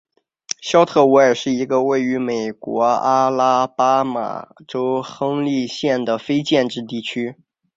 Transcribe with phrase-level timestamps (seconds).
[0.61, 7.35] 肖特维尔是一个位于美国阿拉巴马州亨利县的非建制地区。